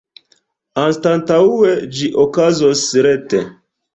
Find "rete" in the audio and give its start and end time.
3.09-3.45